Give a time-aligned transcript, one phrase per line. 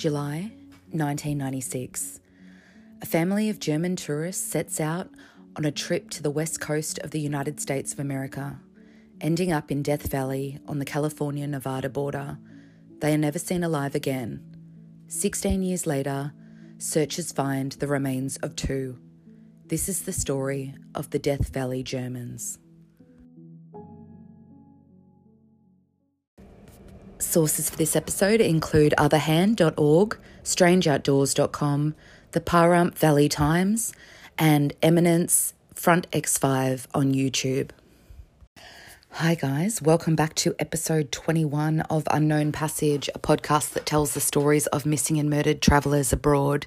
[0.00, 0.50] July
[0.92, 2.20] 1996.
[3.02, 5.10] A family of German tourists sets out
[5.56, 8.58] on a trip to the west coast of the United States of America,
[9.20, 12.38] ending up in Death Valley on the California Nevada border.
[13.00, 14.42] They are never seen alive again.
[15.08, 16.32] 16 years later,
[16.78, 18.98] searchers find the remains of two.
[19.66, 22.58] This is the story of the Death Valley Germans.
[27.30, 31.94] Sources for this episode include otherhand.org, strangeoutdoors.com,
[32.32, 33.92] the Pahrump Valley Times,
[34.36, 37.70] and Eminence Front X5 on YouTube.
[39.10, 39.80] Hi, guys.
[39.80, 44.84] Welcome back to episode 21 of Unknown Passage, a podcast that tells the stories of
[44.84, 46.66] missing and murdered travellers abroad.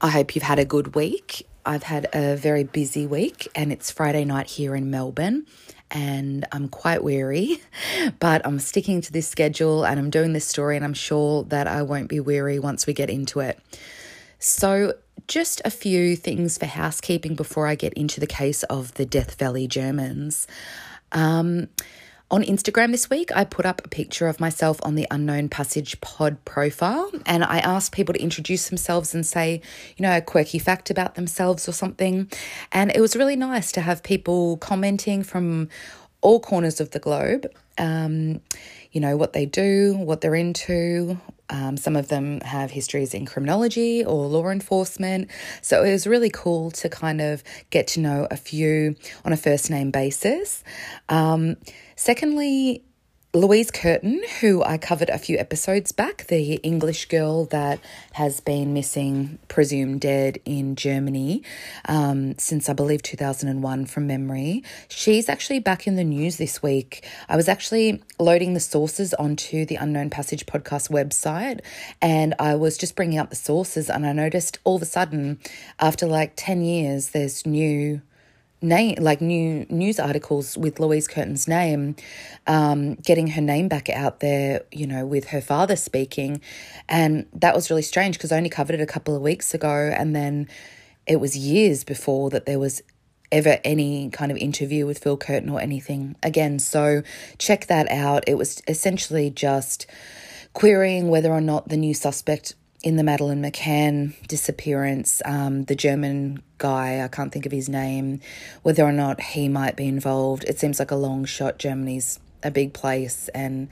[0.00, 1.44] I hope you've had a good week.
[1.66, 5.44] I've had a very busy week, and it's Friday night here in Melbourne
[5.90, 7.60] and I'm quite weary,
[8.18, 11.66] but I'm sticking to this schedule and I'm doing this story, and I'm sure that
[11.66, 13.58] I won't be weary once we get into it.
[14.38, 14.94] So,
[15.28, 19.38] just a few things for housekeeping before I get into the case of the Death
[19.38, 20.46] Valley Germans.
[21.12, 21.68] Um,
[22.30, 26.00] on Instagram this week, I put up a picture of myself on the Unknown Passage
[26.00, 29.60] pod profile, and I asked people to introduce themselves and say,
[29.96, 32.30] you know, a quirky fact about themselves or something.
[32.70, 35.68] And it was really nice to have people commenting from
[36.20, 37.46] all corners of the globe.
[37.78, 38.40] Um,
[38.92, 41.18] you know, what they do, what they're into.
[41.48, 45.30] Um, some of them have histories in criminology or law enforcement.
[45.62, 49.36] So it was really cool to kind of get to know a few on a
[49.36, 50.62] first name basis.
[51.08, 51.56] Um,
[52.00, 52.82] secondly,
[53.34, 57.78] Louise Curtin, who I covered a few episodes back, the English girl that
[58.12, 61.42] has been missing, presumed dead in Germany
[61.84, 64.64] um, since I believe 2001 from memory.
[64.88, 67.06] She's actually back in the news this week.
[67.28, 71.60] I was actually loading the sources onto the Unknown Passage podcast website
[72.00, 75.38] and I was just bringing up the sources and I noticed all of a sudden,
[75.78, 78.00] after like 10 years, there's new
[78.62, 81.96] name like new news articles with Louise Curtin's name,
[82.46, 86.40] um, getting her name back out there, you know, with her father speaking.
[86.88, 89.92] And that was really strange because I only covered it a couple of weeks ago
[89.96, 90.48] and then
[91.06, 92.82] it was years before that there was
[93.32, 96.58] ever any kind of interview with Phil Curtin or anything again.
[96.58, 97.02] So
[97.38, 98.24] check that out.
[98.26, 99.86] It was essentially just
[100.52, 106.42] querying whether or not the new suspect in the Madeleine McCann disappearance, um, the German
[106.58, 108.20] guy, I can't think of his name,
[108.62, 110.44] whether or not he might be involved.
[110.44, 111.58] It seems like a long shot.
[111.58, 113.68] Germany's a big place, and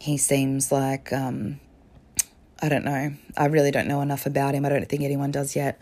[0.00, 1.60] he seems like, um,
[2.62, 3.12] I don't know.
[3.36, 4.64] I really don't know enough about him.
[4.64, 5.80] I don't think anyone does yet.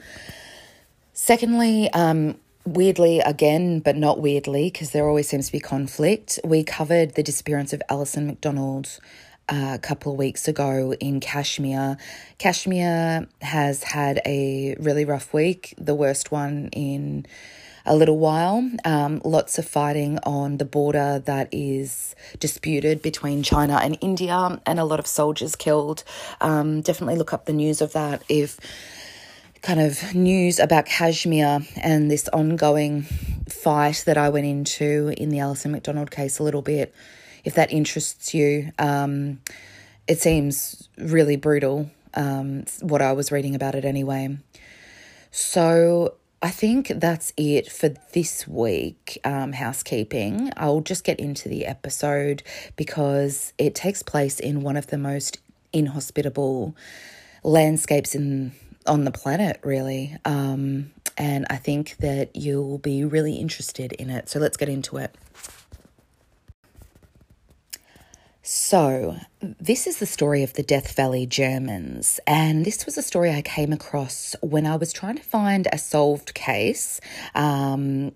[1.12, 6.64] Secondly, um, weirdly again, but not weirdly, because there always seems to be conflict, we
[6.64, 8.98] covered the disappearance of Alison McDonald
[9.48, 11.96] a couple of weeks ago in Kashmir.
[12.38, 17.26] Kashmir has had a really rough week, the worst one in
[17.86, 18.68] a little while.
[18.84, 24.78] Um, lots of fighting on the border that is disputed between China and India, and
[24.78, 26.04] a lot of soldiers killed.
[26.40, 28.58] Um, definitely look up the news of that if
[29.62, 33.02] kind of news about Kashmir and this ongoing
[33.48, 36.94] fight that I went into in the Alison McDonald case a little bit
[37.44, 38.72] if that interests you.
[38.78, 39.40] Um,
[40.06, 44.38] it seems really brutal, um, what I was reading about it anyway.
[45.30, 50.50] So I think that's it for this week, um, housekeeping.
[50.56, 52.42] I'll just get into the episode
[52.76, 55.38] because it takes place in one of the most
[55.72, 56.74] inhospitable
[57.42, 58.52] landscapes in
[58.86, 60.16] on the planet, really.
[60.24, 64.28] Um, and I think that you'll be really interested in it.
[64.28, 65.14] So let's get into it.
[68.50, 73.30] So, this is the story of the Death Valley Germans, and this was a story
[73.30, 76.98] I came across when I was trying to find a solved case.
[77.34, 78.12] Um,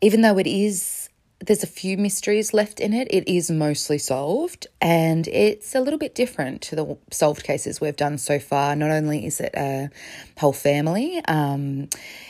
[0.00, 1.08] even though it is,
[1.40, 5.98] there's a few mysteries left in it, it is mostly solved, and it's a little
[5.98, 8.76] bit different to the solved cases we've done so far.
[8.76, 9.90] Not only is it a
[10.38, 11.88] whole family, um,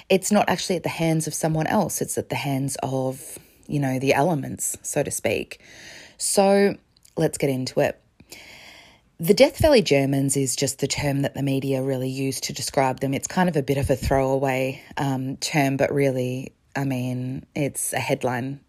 [0.08, 3.80] it's not actually at the hands of someone else, it's at the hands of, you
[3.80, 5.60] know, the elements, so to speak.
[6.16, 6.76] So,
[7.16, 8.00] let's get into it.
[9.20, 13.00] The Death Valley Germans is just the term that the media really use to describe
[13.00, 13.14] them.
[13.14, 17.92] It's kind of a bit of a throwaway um, term, but really, I mean, it's
[17.92, 18.60] a headline.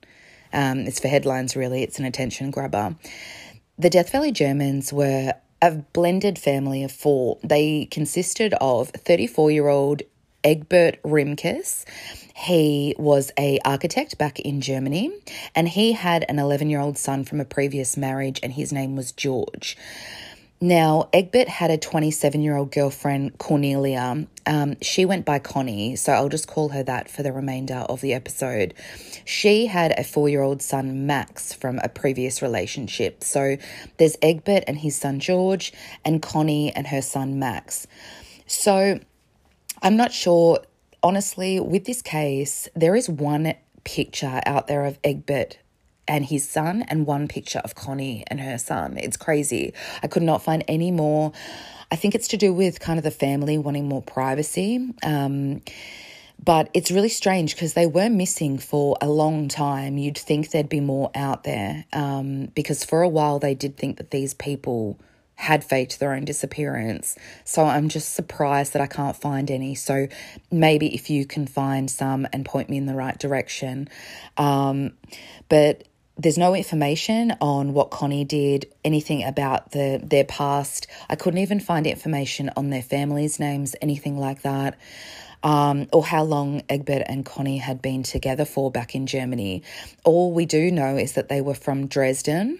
[0.53, 1.81] Um, it's for headlines, really.
[1.81, 2.95] It's an attention grabber.
[3.79, 7.39] The Death Valley Germans were a blended family of four.
[7.43, 10.03] They consisted of 34 year old
[10.43, 11.85] Egbert Rimkus.
[12.37, 15.09] He was a architect back in Germany
[15.55, 18.97] and he had an 11 year old son from a previous marriage and his name
[18.97, 19.77] was George.
[20.59, 24.27] Now, Egbert had a 27 year old girlfriend, Cornelia.
[24.45, 28.01] Um, she went by Connie, so I'll just call her that for the remainder of
[28.01, 28.73] the episode.
[29.23, 33.23] She had a four year old son, Max, from a previous relationship.
[33.23, 33.55] So
[33.97, 35.71] there's Egbert and his son, George,
[36.03, 37.87] and Connie and her son, Max.
[38.45, 38.99] So
[39.81, 40.59] I'm not sure,
[41.05, 43.53] honestly, with this case, there is one
[43.83, 45.59] picture out there of Egbert
[46.07, 48.97] and his son, and one picture of Connie and her son.
[48.97, 49.73] It's crazy.
[50.03, 51.31] I could not find any more.
[51.91, 54.93] I think it's to do with kind of the family wanting more privacy.
[55.03, 55.61] Um,
[56.43, 59.97] but it's really strange because they were missing for a long time.
[59.97, 63.97] You'd think there'd be more out there um, because for a while they did think
[63.97, 64.99] that these people
[65.35, 67.17] had faked their own disappearance.
[67.43, 69.75] So I'm just surprised that I can't find any.
[69.75, 70.07] So
[70.51, 73.89] maybe if you can find some and point me in the right direction.
[74.37, 74.93] Um,
[75.49, 75.83] but
[76.17, 80.87] there's no information on what Connie did, anything about the their past.
[81.09, 84.77] I couldn't even find information on their families' names, anything like that.
[85.43, 89.61] Um, or how long Egbert and Connie had been together for back in Germany.
[90.03, 92.59] All we do know is that they were from Dresden,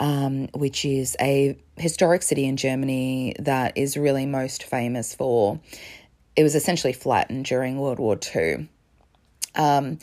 [0.00, 5.60] um, which is a historic city in Germany that is really most famous for.
[6.36, 8.68] It was essentially flattened during World War II.
[9.54, 9.98] Um,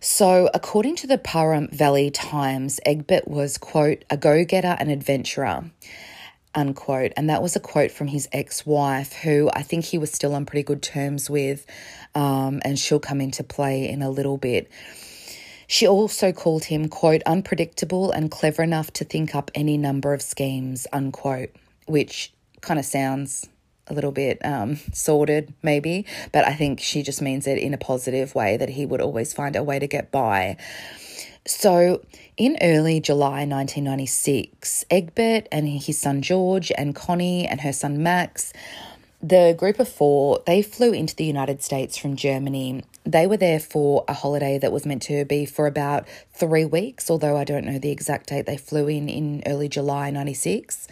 [0.00, 5.70] so, according to the Pahrump Valley Times, Egbert was, quote, a go getter and adventurer,
[6.54, 7.12] unquote.
[7.16, 10.34] And that was a quote from his ex wife, who I think he was still
[10.34, 11.66] on pretty good terms with,
[12.14, 14.70] um, and she'll come into play in a little bit.
[15.70, 20.22] She also called him, quote, unpredictable and clever enough to think up any number of
[20.22, 21.50] schemes, unquote,
[21.86, 22.32] which
[22.62, 23.46] kind of sounds
[23.86, 27.78] a little bit um, sordid, maybe, but I think she just means it in a
[27.78, 30.56] positive way that he would always find a way to get by.
[31.46, 32.02] So,
[32.38, 38.54] in early July 1996, Egbert and his son George and Connie and her son Max,
[39.20, 42.84] the group of four, they flew into the United States from Germany.
[43.08, 47.10] They were there for a holiday that was meant to be for about three weeks,
[47.10, 48.44] although I don't know the exact date.
[48.44, 50.86] They flew in in early July 96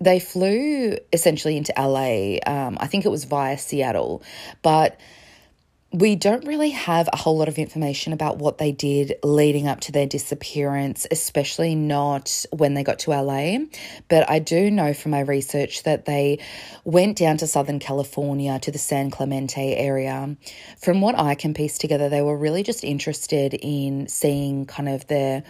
[0.00, 2.38] they flew essentially into LA.
[2.44, 4.20] Um, I think it was via Seattle,
[4.60, 4.98] but
[5.92, 9.80] we don't really have a whole lot of information about what they did leading up
[9.80, 13.58] to their disappearance, especially not when they got to LA.
[14.08, 16.38] But I do know from my research that they
[16.84, 20.34] went down to Southern California to the San Clemente area.
[20.80, 25.06] From what I can piece together, they were really just interested in seeing kind of
[25.08, 25.42] the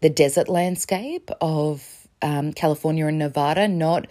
[0.00, 4.06] the desert landscape of um, California and Nevada, not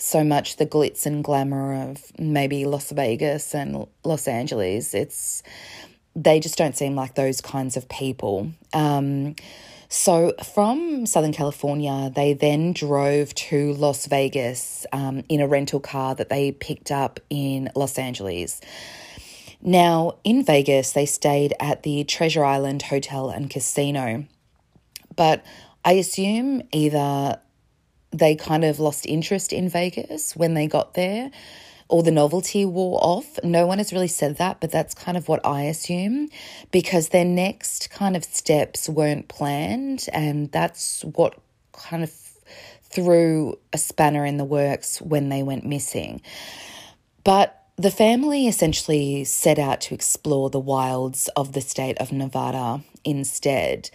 [0.00, 4.94] so much the glitz and glamour of maybe Las Vegas and Los Angeles.
[4.94, 5.42] It's
[6.16, 8.50] they just don't seem like those kinds of people.
[8.72, 9.36] Um,
[9.88, 16.14] so from Southern California, they then drove to Las Vegas um, in a rental car
[16.14, 18.60] that they picked up in Los Angeles.
[19.62, 24.24] Now, in Vegas, they stayed at the Treasure Island Hotel and Casino.
[25.16, 25.44] But
[25.84, 27.40] I assume either
[28.12, 31.30] they kind of lost interest in Vegas when they got there
[31.90, 33.38] or the novelty wore off.
[33.42, 36.28] No one has really said that, but that's kind of what I assume
[36.70, 41.38] because their next kind of steps weren't planned, and that's what
[41.72, 42.12] kind of
[42.82, 46.22] threw a spanner in the works when they went missing.
[47.24, 52.82] But the family essentially set out to explore the wilds of the state of Nevada
[53.04, 53.90] instead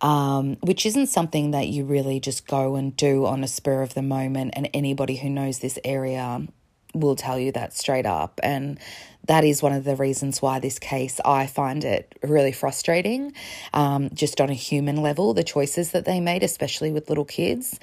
[0.00, 3.94] um, which isn't something that you really just go and do on a spur of
[3.94, 4.54] the moment.
[4.54, 6.46] And anybody who knows this area
[6.94, 8.40] will tell you that straight up.
[8.42, 8.78] And
[9.26, 13.32] that is one of the reasons why this case, I find it really frustrating,
[13.72, 17.78] um, just on a human level, the choices that they made, especially with little kids.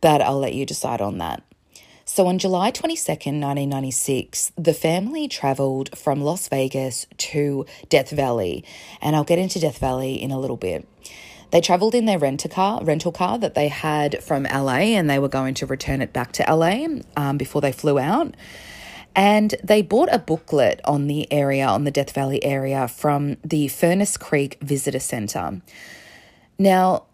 [0.00, 1.42] But I'll let you decide on that.
[2.08, 8.64] So on July 22nd, 1996, the family travelled from Las Vegas to Death Valley.
[9.02, 10.86] And I'll get into Death Valley in a little bit.
[11.50, 15.18] They travelled in their rental car, rental car that they had from LA, and they
[15.18, 16.86] were going to return it back to LA
[17.16, 18.34] um, before they flew out.
[19.14, 23.68] And they bought a booklet on the area, on the Death Valley area, from the
[23.68, 25.62] Furnace Creek Visitor Centre.
[26.58, 27.04] Now,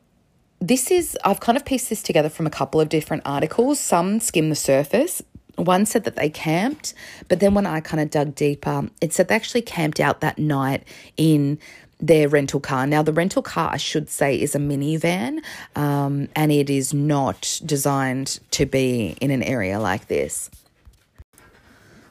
[0.61, 3.79] this is, I've kind of pieced this together from a couple of different articles.
[3.79, 5.23] Some skim the surface.
[5.57, 6.95] One said that they camped,
[7.29, 10.39] but then when I kind of dug deeper, it said they actually camped out that
[10.39, 10.85] night
[11.17, 11.59] in
[12.03, 12.87] their rental car.
[12.87, 15.39] Now, the rental car, I should say, is a minivan
[15.77, 20.51] um, and it is not designed to be in an area like this.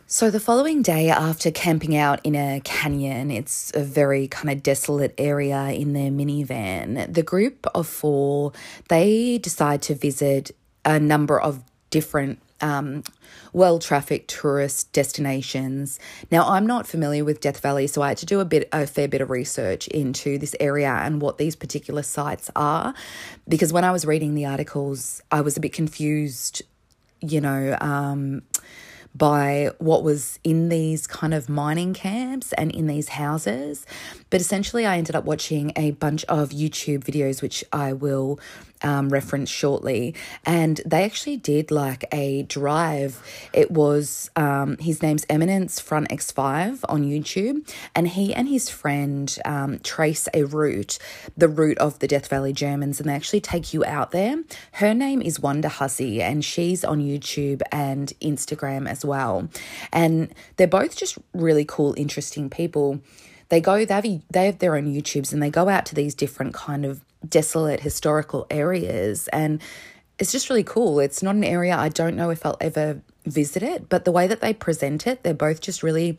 [0.08, 4.62] So, the following day, after camping out in a canyon, it's a very kind of
[4.62, 8.52] desolate area in their minivan, the group of four,
[8.90, 10.52] they decide to visit
[10.84, 13.04] a number of different um,
[13.54, 16.00] well trafficked tourist destinations.
[16.32, 18.88] Now, I'm not familiar with Death Valley, so I had to do a bit a
[18.88, 22.94] fair bit of research into this area and what these particular sites are,
[23.48, 26.62] because when I was reading the articles, I was a bit confused.
[27.22, 27.78] You know.
[27.80, 28.42] Um,
[29.14, 33.86] by what was in these kind of mining camps and in these houses.
[34.30, 38.40] But essentially, I ended up watching a bunch of YouTube videos, which I will
[38.84, 40.16] um, reference shortly.
[40.46, 43.22] And they actually did like a drive.
[43.54, 49.38] It was um, his name's Eminence Front X5 on YouTube, and he and his friend
[49.46, 50.98] um, trace a route,
[51.38, 54.44] the route of the Death Valley Germans, and they actually take you out there.
[54.74, 59.50] Her name is Wonder Hussey, and she's on YouTube and Instagram as well.
[59.92, 63.02] And they're both just really cool, interesting people
[63.52, 66.16] they go they have, they have their own youtubes and they go out to these
[66.16, 69.62] different kind of desolate historical areas and
[70.20, 71.00] it's just really cool.
[71.00, 74.28] It's not an area i don't know if i'll ever visit it but the way
[74.28, 76.18] that they present it they're both just really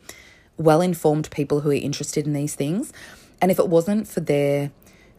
[0.57, 2.93] well informed people who are interested in these things.
[3.41, 4.71] And if it wasn't for their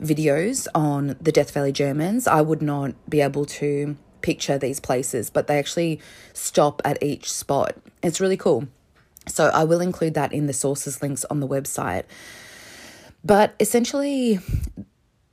[0.03, 5.31] videos on the death valley germans i would not be able to picture these places
[5.31, 6.01] but they actually
[6.33, 7.77] stop at each spot.
[8.03, 8.67] It's really cool.
[9.27, 12.05] So I will include that in the sources links on the website.
[13.25, 14.41] But essentially,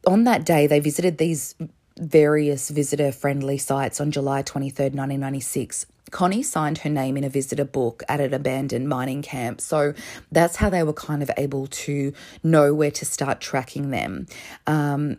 [0.06, 1.56] on that day, they visited these
[1.98, 5.86] various visitor friendly sites on July 23rd, 1996.
[6.10, 9.62] Connie signed her name in a visitor book at an abandoned mining camp.
[9.62, 9.94] So
[10.32, 14.26] that's how they were kind of able to know where to start tracking them.
[14.68, 15.18] Um,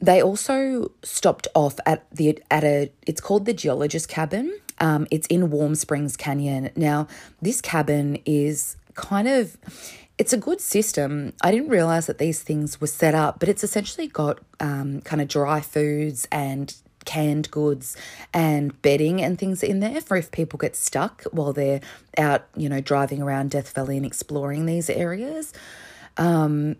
[0.00, 5.28] they also stopped off at the at a it's called the geologist cabin um, it's
[5.28, 6.70] in Warm Springs Canyon.
[6.74, 7.06] Now,
[7.40, 9.56] this cabin is kind of
[10.18, 11.32] it's a good system.
[11.42, 15.22] I didn't realize that these things were set up, but it's essentially got um, kind
[15.22, 17.96] of dry foods and canned goods
[18.32, 21.80] and bedding and things in there for if people get stuck while they're
[22.16, 25.52] out, you know, driving around Death Valley and exploring these areas.
[26.16, 26.76] Um,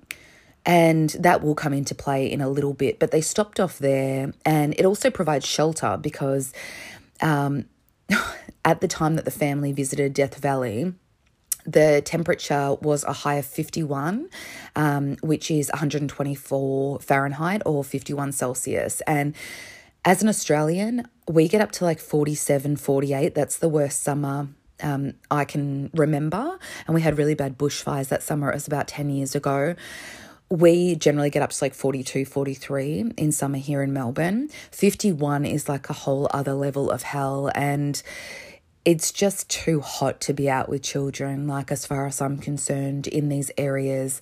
[0.64, 4.32] and that will come into play in a little bit, but they stopped off there,
[4.44, 6.52] and it also provides shelter because
[7.20, 7.64] um,
[8.64, 10.94] at the time that the family visited Death Valley,
[11.64, 14.28] the temperature was a high of 51,
[14.76, 19.00] um, which is 124 Fahrenheit or 51 Celsius.
[19.02, 19.34] And
[20.04, 23.34] as an Australian, we get up to like 47, 48.
[23.34, 24.48] That's the worst summer
[24.82, 26.58] um, I can remember.
[26.86, 28.50] And we had really bad bushfires that summer.
[28.50, 29.76] It was about 10 years ago
[30.52, 34.50] we generally get up to like 42, 43 in summer here in Melbourne.
[34.70, 37.50] 51 is like a whole other level of hell.
[37.54, 38.02] And
[38.84, 43.06] it's just too hot to be out with children, like as far as I'm concerned,
[43.06, 44.20] in these areas.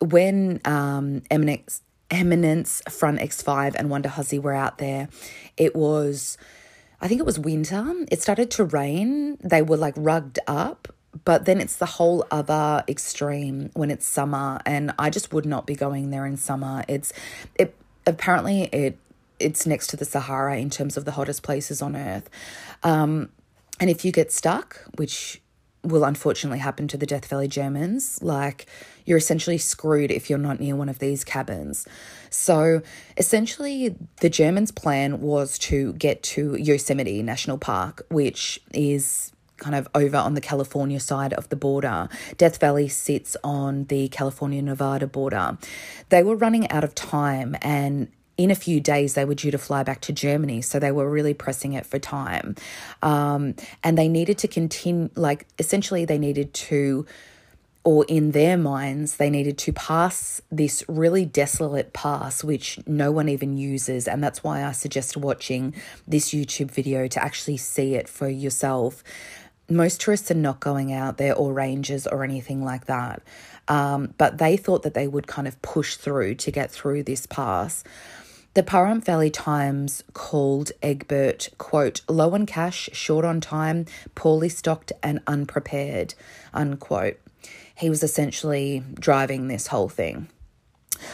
[0.00, 5.08] When um, Eminence, Eminence Front X5 and Wonder Hussy were out there,
[5.56, 6.36] it was,
[7.00, 7.92] I think it was winter.
[8.10, 9.38] It started to rain.
[9.42, 10.88] They were like rugged up
[11.24, 15.66] but then it's the whole other extreme when it's summer and i just would not
[15.66, 17.12] be going there in summer it's
[17.54, 17.74] it
[18.06, 18.96] apparently it
[19.38, 22.30] it's next to the sahara in terms of the hottest places on earth
[22.82, 23.28] um,
[23.82, 25.42] and if you get stuck which
[25.82, 28.66] will unfortunately happen to the death valley germans like
[29.04, 31.86] you're essentially screwed if you're not near one of these cabins
[32.30, 32.80] so
[33.16, 39.88] essentially the germans plan was to get to yosemite national park which is kind of
[39.94, 42.08] over on the California side of the border.
[42.36, 45.56] Death Valley sits on the California Nevada border.
[46.08, 49.58] They were running out of time and in a few days they were due to
[49.58, 52.56] fly back to Germany, so they were really pressing it for time.
[53.02, 57.06] Um, and they needed to continue, like, essentially, they needed to,
[57.84, 63.28] or in their minds, they needed to pass this really desolate pass, which no one
[63.28, 64.08] even uses.
[64.08, 65.74] And that's why I suggest watching
[66.06, 69.02] this YouTube video to actually see it for yourself
[69.68, 73.22] most tourists are not going out there or rangers or anything like that.
[73.68, 77.26] Um, but they thought that they would kind of push through to get through this
[77.26, 77.84] pass.
[78.54, 84.92] The Pahrump Valley Times called Egbert, quote, low on cash, short on time, poorly stocked
[85.02, 86.14] and unprepared,
[86.52, 87.18] unquote.
[87.74, 90.28] He was essentially driving this whole thing.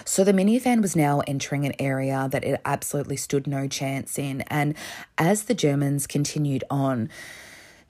[0.05, 4.41] So the minivan was now entering an area that it absolutely stood no chance in.
[4.49, 4.75] And
[5.17, 7.09] as the Germans continued on,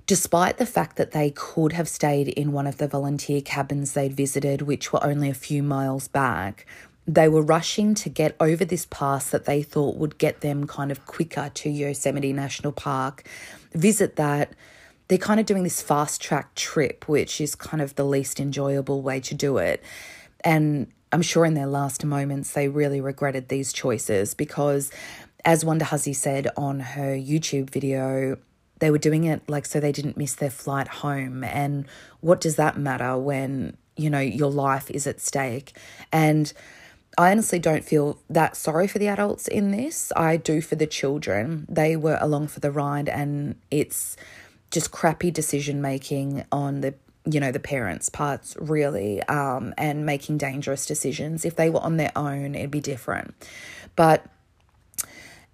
[0.06, 4.14] despite the fact that they could have stayed in one of the volunteer cabins they'd
[4.14, 6.66] visited, which were only a few miles back,
[7.08, 10.90] they were rushing to get over this pass that they thought would get them kind
[10.90, 13.26] of quicker to Yosemite National Park,
[13.72, 14.52] visit that.
[15.08, 19.00] They're kind of doing this fast track trip, which is kind of the least enjoyable
[19.00, 19.82] way to do it.
[20.44, 24.90] And I'm sure in their last moments, they really regretted these choices because,
[25.46, 28.36] as Wanda Hussey said on her YouTube video,
[28.80, 31.42] they were doing it like so they didn't miss their flight home.
[31.42, 31.86] And
[32.20, 35.74] what does that matter when, you know, your life is at stake?
[36.12, 36.52] And
[37.16, 40.12] I honestly don't feel that sorry for the adults in this.
[40.14, 41.66] I do for the children.
[41.68, 44.16] They were along for the ride, and it's
[44.70, 50.38] just crappy decision making on the you know the parents parts really um and making
[50.38, 53.34] dangerous decisions if they were on their own it'd be different
[53.96, 54.24] but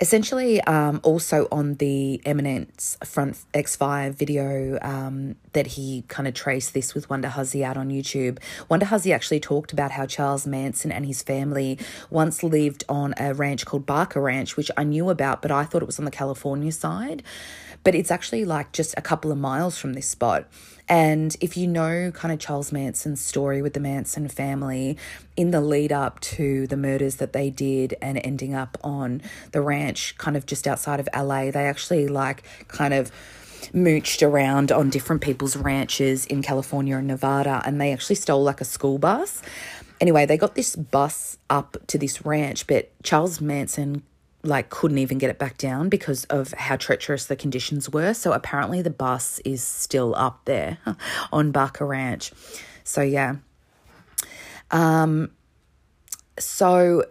[0.00, 6.74] essentially um, also on the eminence front x5 video um, that he kind of traced
[6.74, 10.90] this with wanda hussey out on youtube wanda hussey actually talked about how charles manson
[10.90, 11.78] and his family
[12.10, 15.82] once lived on a ranch called barker ranch which i knew about but i thought
[15.82, 17.22] it was on the california side
[17.84, 20.48] but it's actually like just a couple of miles from this spot
[20.88, 24.98] and if you know kind of Charles Manson's story with the Manson family
[25.36, 29.22] in the lead up to the murders that they did and ending up on
[29.52, 33.10] the ranch kind of just outside of LA, they actually like kind of
[33.72, 38.60] mooched around on different people's ranches in California and Nevada and they actually stole like
[38.60, 39.40] a school bus.
[40.02, 44.02] Anyway, they got this bus up to this ranch, but Charles Manson
[44.44, 48.14] like couldn't even get it back down because of how treacherous the conditions were.
[48.14, 50.78] So apparently the bus is still up there
[51.32, 52.32] on Barker Ranch.
[52.84, 53.36] So yeah.
[54.70, 55.30] Um
[56.38, 57.04] so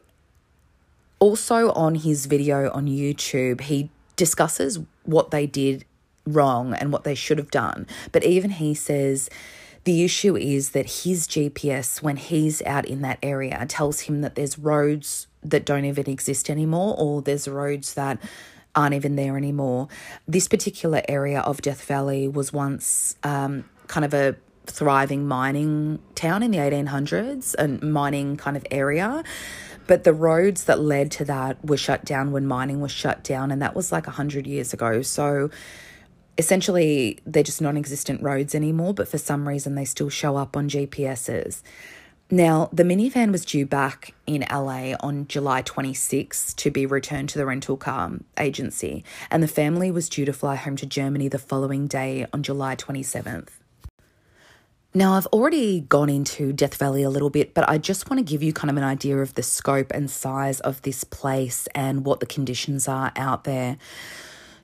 [1.19, 5.85] also on his video on YouTube, he discusses what they did
[6.25, 7.87] wrong and what they should have done.
[8.11, 9.29] But even he says
[9.83, 14.35] the issue is that his GPS, when he's out in that area, tells him that
[14.35, 18.19] there's roads that don't even exist anymore, or there's roads that
[18.75, 19.87] aren't even there anymore.
[20.27, 24.35] This particular area of Death Valley was once um, kind of a
[24.65, 29.23] thriving mining town in the 1800s, a mining kind of area.
[29.85, 33.51] But the roads that led to that were shut down when mining was shut down,
[33.51, 35.01] and that was like 100 years ago.
[35.01, 35.49] So
[36.37, 40.55] essentially, they're just non existent roads anymore, but for some reason, they still show up
[40.55, 41.61] on GPSs.
[42.31, 47.37] Now, the minivan was due back in LA on July 26 to be returned to
[47.37, 51.37] the rental car agency, and the family was due to fly home to Germany the
[51.37, 53.49] following day on July 27th.
[54.95, 58.23] Now, I've already gone into Death Valley a little bit, but I just want to
[58.23, 62.05] give you kind of an idea of the scope and size of this place and
[62.05, 63.77] what the conditions are out there.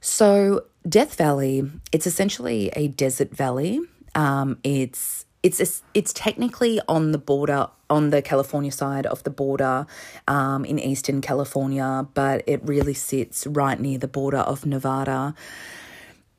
[0.01, 3.81] So, Death Valley, it's essentially a desert valley.
[4.13, 9.87] Um, it's it's it's technically on the border on the California side of the border
[10.27, 15.33] um, in eastern California, but it really sits right near the border of Nevada.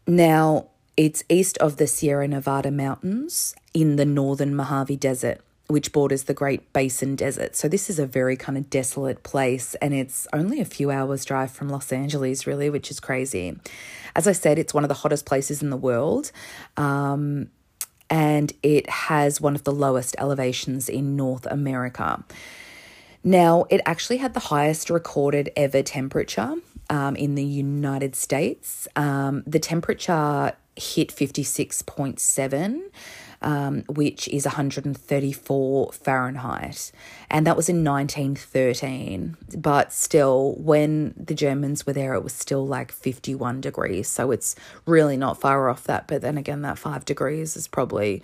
[0.07, 6.25] Now, it's east of the Sierra Nevada mountains in the northern Mojave Desert, which borders
[6.25, 7.57] the Great Basin Desert.
[7.57, 11.25] So, this is a very kind of desolate place, and it's only a few hours'
[11.25, 13.59] drive from Los Angeles, really, which is crazy.
[14.15, 16.31] As I said, it's one of the hottest places in the world.
[16.77, 17.51] Um,
[18.11, 22.23] and it has one of the lowest elevations in North America.
[23.23, 26.55] Now, it actually had the highest recorded ever temperature
[26.89, 28.89] um, in the United States.
[28.97, 32.81] Um, the temperature hit 56.7
[33.43, 36.93] um, which is 134 Fahrenheit.
[37.31, 39.37] And that was in 1913.
[39.57, 44.09] But still, when the Germans were there, it was still like 51 degrees.
[44.09, 46.07] So it's really not far off that.
[46.07, 48.23] But then again, that five degrees is probably,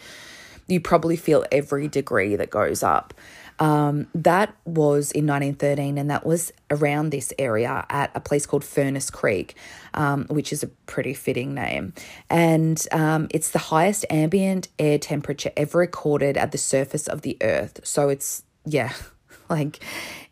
[0.66, 3.14] you probably feel every degree that goes up.
[3.59, 8.64] Um, that was in 1913, and that was around this area at a place called
[8.64, 9.57] Furnace Creek,
[9.95, 11.92] um, which is a pretty fitting name.
[12.29, 17.37] And um, it's the highest ambient air temperature ever recorded at the surface of the
[17.40, 17.81] earth.
[17.85, 18.92] So it's, yeah,
[19.49, 19.83] like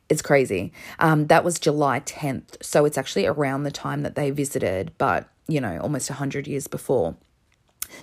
[0.09, 0.73] it's crazy.
[0.99, 2.63] Um, that was July 10th.
[2.63, 6.67] So it's actually around the time that they visited, but, you know, almost 100 years
[6.67, 7.17] before.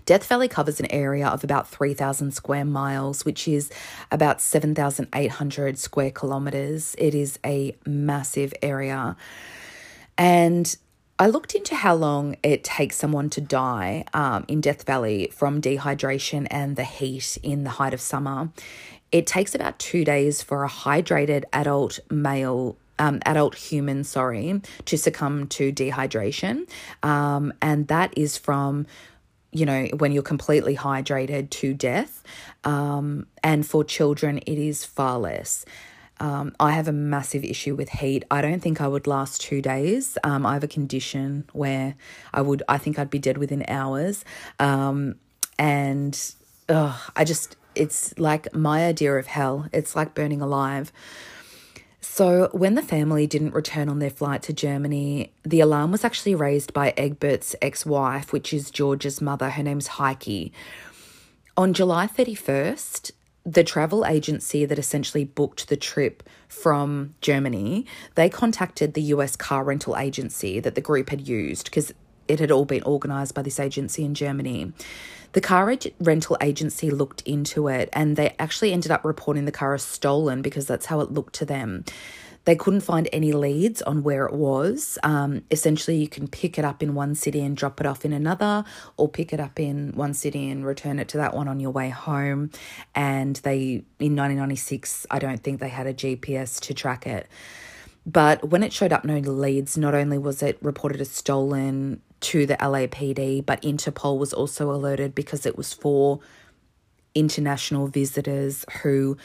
[0.05, 3.71] Death Valley covers an area of about 3,000 square miles, which is
[4.11, 6.95] about 7,800 square kilometers.
[6.97, 9.15] It is a massive area.
[10.17, 10.75] And
[11.19, 15.61] I looked into how long it takes someone to die um, in Death Valley from
[15.61, 18.49] dehydration and the heat in the height of summer.
[19.11, 24.97] It takes about two days for a hydrated adult male um, adult human, sorry, to
[24.97, 26.69] succumb to dehydration.
[27.03, 28.85] Um, and that is from
[29.51, 32.23] you know, when you're completely hydrated to death.
[32.63, 35.65] Um, and for children, it is far less.
[36.19, 38.23] Um, I have a massive issue with heat.
[38.29, 40.19] I don't think I would last two days.
[40.23, 41.95] Um, I have a condition where
[42.31, 44.23] I would, I think I'd be dead within hours.
[44.59, 45.15] Um,
[45.57, 46.17] and
[46.69, 49.67] ugh, I just, it's like my idea of hell.
[49.73, 50.91] It's like burning alive.
[52.03, 56.33] So, when the family didn't return on their flight to Germany, the alarm was actually
[56.33, 59.51] raised by Egbert's ex wife, which is George's mother.
[59.51, 60.51] Her name's Heike.
[61.55, 63.11] On July 31st,
[63.45, 67.85] the travel agency that essentially booked the trip from Germany,
[68.15, 71.93] they contacted the US car rental agency that the group had used because
[72.27, 74.73] it had all been organized by this agency in Germany.
[75.33, 79.73] The car rental agency looked into it and they actually ended up reporting the car
[79.73, 81.85] as stolen because that's how it looked to them.
[82.45, 84.97] They couldn't find any leads on where it was.
[85.03, 88.13] Um, essentially, you can pick it up in one city and drop it off in
[88.13, 88.65] another,
[88.97, 91.69] or pick it up in one city and return it to that one on your
[91.69, 92.49] way home.
[92.95, 97.27] And they, in 1996, I don't think they had a GPS to track it.
[98.07, 102.45] But when it showed up no leads, not only was it reported as stolen to
[102.45, 106.19] the LAPD, but Interpol was also alerted because it was for
[107.13, 109.17] international visitors who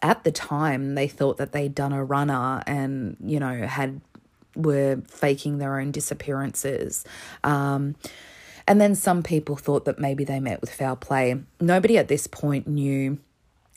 [0.00, 4.00] at the time they thought that they'd done a runner and you know had
[4.54, 7.04] were faking their own disappearances.
[7.42, 7.96] Um,
[8.68, 11.40] and then some people thought that maybe they met with foul play.
[11.58, 13.18] Nobody at this point knew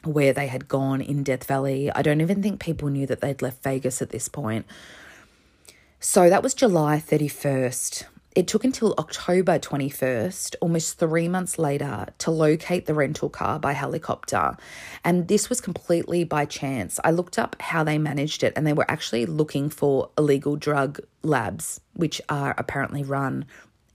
[0.03, 1.89] where they had gone in death valley.
[1.91, 4.65] I don't even think people knew that they'd left vegas at this point.
[5.99, 8.03] So that was july 31st
[8.35, 13.71] it took until October 21st, almost three months later, to locate the rental car by
[13.71, 14.57] helicopter.
[15.05, 16.99] And this was completely by chance.
[17.05, 20.99] I looked up how they managed it, and they were actually looking for illegal drug
[21.23, 23.45] labs, which are apparently run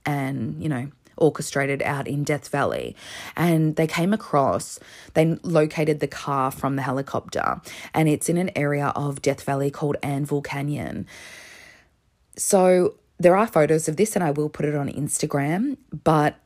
[0.07, 2.95] and, you know, orchestrated out in Death Valley.
[3.37, 4.79] And they came across,
[5.13, 7.61] they located the car from the helicopter,
[7.93, 11.05] and it's in an area of Death Valley called Anvil Canyon.
[12.37, 16.39] So there are photos of this, and I will put it on Instagram, but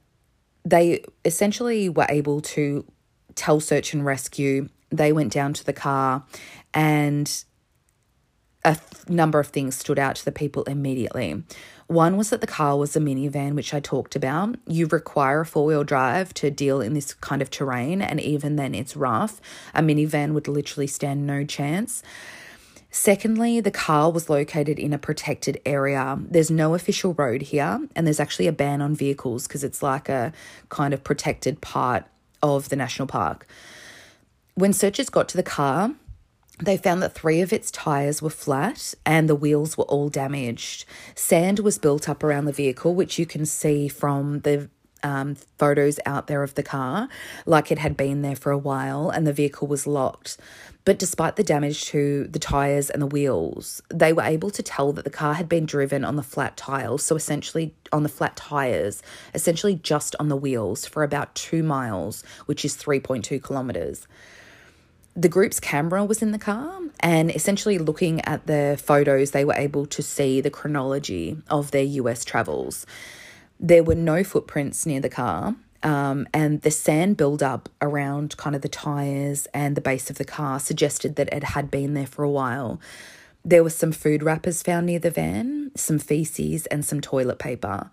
[0.65, 2.85] they essentially were able to
[3.35, 4.67] tell search and rescue.
[4.89, 6.25] They went down to the car,
[6.73, 7.31] and
[8.65, 11.43] a th- number of things stood out to the people immediately.
[11.87, 14.57] One was that the car was a minivan, which I talked about.
[14.65, 18.57] You require a four wheel drive to deal in this kind of terrain, and even
[18.57, 19.39] then, it's rough.
[19.73, 22.03] A minivan would literally stand no chance.
[22.97, 26.17] Secondly, the car was located in a protected area.
[26.17, 30.07] There's no official road here, and there's actually a ban on vehicles because it's like
[30.07, 30.31] a
[30.69, 32.05] kind of protected part
[32.41, 33.47] of the national park.
[34.53, 35.91] When searchers got to the car,
[36.63, 40.85] they found that three of its tyres were flat and the wheels were all damaged.
[41.15, 44.69] Sand was built up around the vehicle, which you can see from the
[45.03, 47.09] um, photos out there of the car,
[47.45, 50.37] like it had been there for a while and the vehicle was locked.
[50.85, 54.93] But despite the damage to the tyres and the wheels, they were able to tell
[54.93, 58.35] that the car had been driven on the flat tiles, so essentially on the flat
[58.35, 59.01] tyres,
[59.33, 64.07] essentially just on the wheels for about two miles, which is 3.2 kilometres
[65.15, 69.53] the group's camera was in the car, and essentially looking at the photos, they were
[69.53, 72.85] able to see the chronology of their US travels.
[73.57, 78.63] There were no footprints near the car, um, and the sand buildup around kind of
[78.63, 82.23] the tyres and the base of the car suggested that it had been there for
[82.23, 82.81] a while.
[83.45, 87.91] There were some food wrappers found near the van, some feces, and some toilet paper.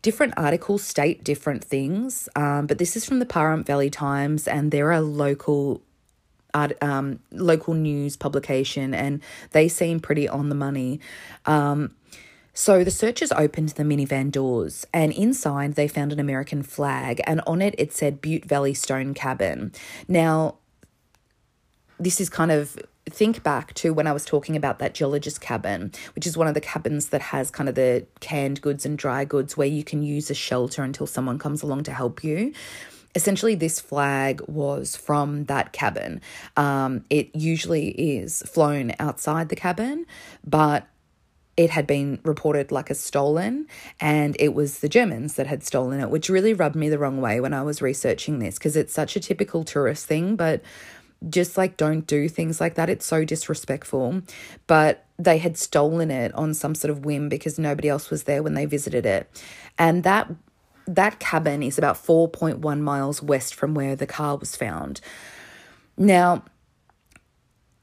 [0.00, 4.70] Different articles state different things, um, but this is from the Pahrump Valley Times, and
[4.70, 5.82] they're a local
[6.54, 10.98] um, local news publication, and they seem pretty on the money.
[11.44, 11.94] Um,
[12.58, 17.40] so the searchers opened the minivan doors, and inside they found an American flag, and
[17.46, 19.70] on it it said Butte Valley Stone Cabin.
[20.08, 20.56] Now,
[22.00, 22.76] this is kind of
[23.08, 26.54] think back to when I was talking about that geologist cabin, which is one of
[26.54, 30.02] the cabins that has kind of the canned goods and dry goods where you can
[30.02, 32.52] use a shelter until someone comes along to help you.
[33.14, 36.20] Essentially, this flag was from that cabin.
[36.56, 40.06] Um, it usually is flown outside the cabin,
[40.44, 40.88] but
[41.58, 43.66] it had been reported like a stolen
[43.98, 47.20] and it was the Germans that had stolen it, which really rubbed me the wrong
[47.20, 50.62] way when I was researching this because it's such a typical tourist thing, but
[51.28, 52.88] just like don't do things like that.
[52.88, 54.22] It's so disrespectful.
[54.68, 58.40] But they had stolen it on some sort of whim because nobody else was there
[58.40, 59.28] when they visited it.
[59.76, 60.30] And that
[60.86, 65.00] that cabin is about 4.1 miles west from where the car was found.
[65.96, 66.44] Now,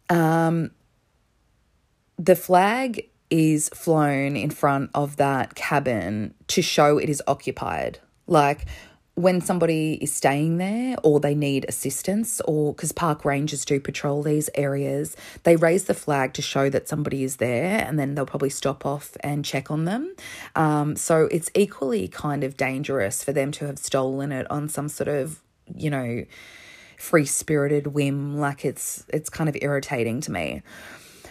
[0.10, 0.72] um,
[2.18, 8.00] the flag is flown in front of that cabin to show it is occupied.
[8.28, 8.66] Like
[9.16, 14.24] when somebody is staying there or they need assistance, or because park rangers do patrol
[14.24, 18.26] these areas, they raise the flag to show that somebody is there and then they'll
[18.26, 20.16] probably stop off and check on them.
[20.56, 24.90] Um, so it's equally kind of dangerous for them to have stolen it on some
[24.90, 25.42] sort of,
[25.76, 26.26] you know,
[26.98, 28.38] free spirited whim.
[28.38, 30.62] Like it's it's kind of irritating to me.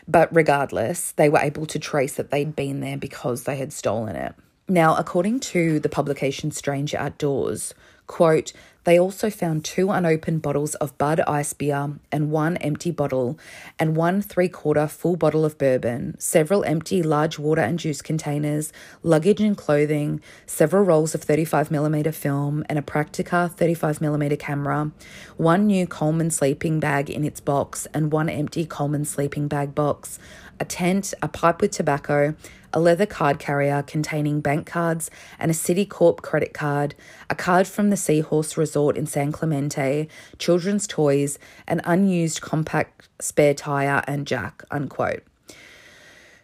[0.07, 4.17] But regardless, they were able to trace that they'd been there because they had stolen
[4.17, 4.35] it.
[4.69, 7.75] Now, according to the publication Stranger Outdoors,
[8.07, 8.53] quote,
[8.85, 13.39] they also found two unopened bottles of Bud Ice beer and one empty bottle,
[13.79, 18.73] and one three quarter full bottle of bourbon, several empty large water and juice containers,
[19.03, 24.93] luggage and clothing, several rolls of 35mm film, and a Praktica 35mm camera,
[25.39, 30.19] one new Coleman sleeping bag in its box, and one empty Coleman sleeping bag box,
[30.61, 32.35] a tent, a pipe with tobacco,
[32.75, 36.95] a leather card carrier containing bank cards and a Citicorp credit card,
[37.31, 40.09] a card from the Seahorse Resort in San Clemente,
[40.39, 45.23] children's toys, an unused compact spare tire, and jack, unquote.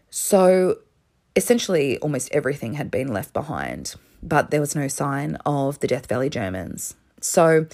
[0.09, 0.79] So
[1.37, 6.07] essentially, almost everything had been left behind, but there was no sign of the Death
[6.07, 6.95] Valley Germans.
[7.21, 7.67] So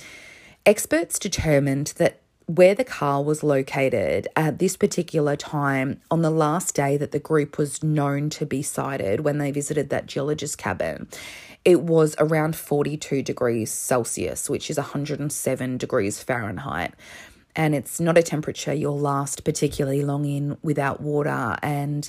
[0.64, 6.74] experts determined that where the car was located at this particular time on the last
[6.74, 11.09] day that the group was known to be sighted when they visited that geologist cabin.
[11.64, 16.94] It was around 42 degrees celsius which is 107 degrees fahrenheit.
[17.56, 22.09] And it's not a temperature you'll last particularly long in without water and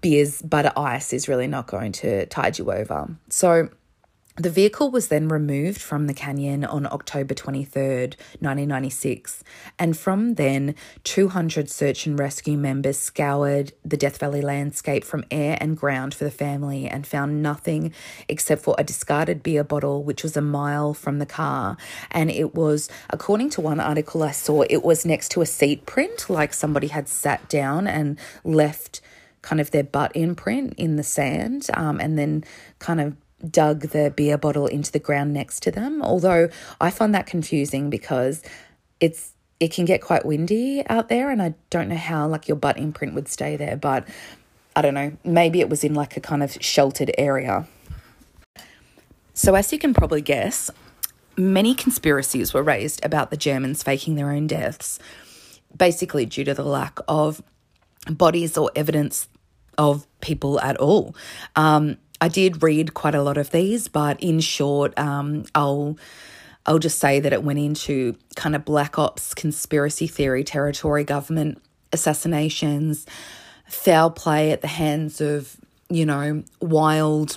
[0.00, 3.16] beers butter ice is really not going to tide you over.
[3.28, 3.68] So
[4.36, 9.44] the vehicle was then removed from the canyon on October 23rd, 1996,
[9.78, 15.56] and from then, 200 search and rescue members scoured the Death Valley landscape from air
[15.60, 17.92] and ground for the family and found nothing
[18.28, 21.76] except for a discarded beer bottle, which was a mile from the car.
[22.10, 25.86] And it was, according to one article I saw, it was next to a seat
[25.86, 29.00] print, like somebody had sat down and left
[29.42, 32.42] kind of their butt imprint in the sand um, and then
[32.78, 33.14] kind of
[33.50, 36.02] dug the beer bottle into the ground next to them.
[36.02, 36.48] Although
[36.80, 38.42] I find that confusing because
[39.00, 42.56] it's it can get quite windy out there and I don't know how like your
[42.56, 44.06] butt imprint would stay there, but
[44.76, 47.66] I don't know, maybe it was in like a kind of sheltered area.
[49.32, 50.70] So as you can probably guess,
[51.36, 54.98] many conspiracies were raised about the Germans faking their own deaths,
[55.76, 57.42] basically due to the lack of
[58.10, 59.28] bodies or evidence
[59.78, 61.14] of people at all.
[61.56, 65.98] Um, I did read quite a lot of these, but in short, um, I'll
[66.64, 71.60] I'll just say that it went into kind of black ops, conspiracy theory territory, government
[71.92, 73.04] assassinations,
[73.68, 75.54] foul play at the hands of
[75.90, 77.36] you know wild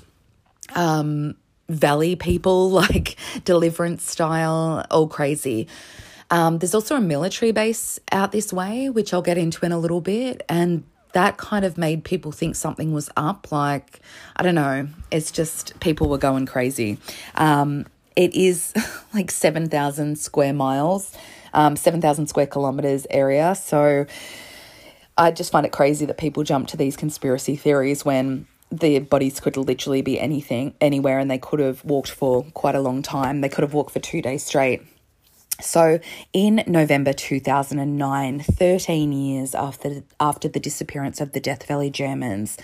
[0.73, 1.35] um,
[1.67, 5.67] valley people, like deliverance style, all crazy.
[6.31, 9.79] Um, there's also a military base out this way, which I'll get into in a
[9.79, 10.85] little bit, and
[11.17, 13.51] that kind of made people think something was up.
[13.51, 14.01] Like,
[14.35, 16.99] I don't know, it's just people were going crazy.
[17.33, 18.71] Um, it is
[19.15, 21.17] like 7,000 square miles,
[21.55, 23.55] um, 7,000 square kilometers area.
[23.55, 24.05] So
[25.17, 29.39] I just find it crazy that people jump to these conspiracy theories when the bodies
[29.39, 33.41] could literally be anything, anywhere, and they could have walked for quite a long time.
[33.41, 34.83] They could have walked for two days straight.
[35.59, 35.99] So,
[36.33, 42.57] in November 2009, 13 years after, after the disappearance of the Death Valley Germans,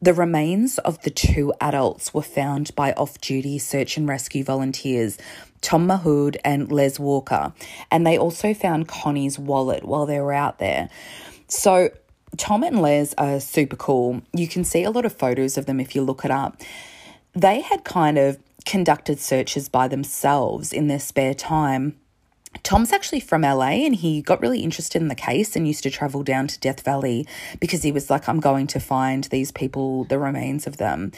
[0.00, 5.18] the remains of the two adults were found by off duty search and rescue volunteers,
[5.60, 7.52] Tom Mahood and Les Walker,
[7.92, 10.88] and they also found Connie's wallet while they were out there.
[11.46, 11.90] So,
[12.36, 14.22] Tom and Les are super cool.
[14.32, 16.60] You can see a lot of photos of them if you look it up.
[17.34, 21.96] They had kind of conducted searches by themselves in their spare time
[22.62, 25.90] Tom's actually from LA and he got really interested in the case and used to
[25.90, 27.26] travel down to Death Valley
[27.60, 31.12] because he was like, I'm going to find these people, the remains of them.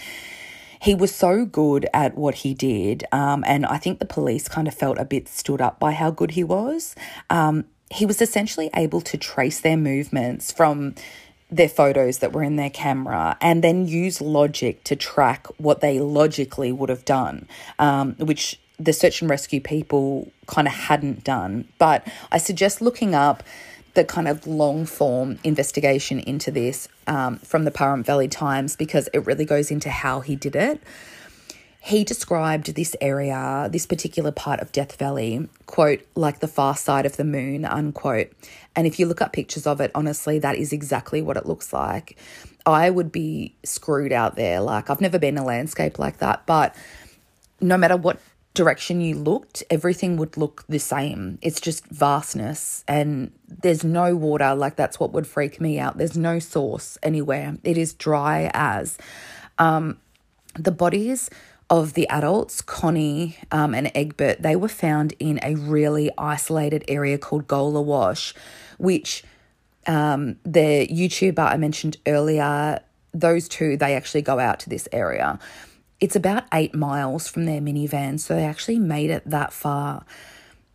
[0.81, 4.69] He was so good at what he did, um, and I think the police kind
[4.69, 6.95] of felt a bit stood up by how good he was.
[7.31, 10.95] Um, he was essentially able to trace their movements from
[11.51, 16.01] their photos that were in their camera and then use logic to track what they
[16.01, 21.69] logically would have done, um, which the search and rescue people kind of hadn't done.
[21.79, 23.43] But I suggest looking up
[23.95, 29.09] the kind of long form investigation into this um, from the Pahrump Valley Times because
[29.15, 30.83] it really goes into how he did it.
[31.81, 37.05] He described this area, this particular part of Death Valley, quote, like the far side
[37.05, 38.33] of the moon, unquote.
[38.75, 41.75] And if you look up pictures of it, honestly, that is exactly what it looks
[41.75, 42.17] like.
[42.65, 44.63] I would be screwed out there.
[44.63, 46.75] Like, I've never been a landscape like that, but
[47.61, 48.19] no matter what
[48.55, 51.39] direction you looked, everything would look the same.
[51.43, 54.55] It's just vastness and there's no water.
[54.55, 55.99] Like that's what would freak me out.
[55.99, 57.59] There's no source anywhere.
[57.65, 58.97] It is dry as.
[59.59, 59.99] Um,
[60.57, 61.31] the bodies
[61.69, 67.19] of the adults, Connie um, and Egbert, they were found in a really isolated area
[67.19, 68.35] called Goler Wash,
[68.79, 69.25] which
[69.87, 72.81] Um, the YouTuber I mentioned earlier,
[73.13, 75.39] those two, they actually go out to this area.
[76.05, 80.05] It's about eight miles from their minivan, so they actually made it that far.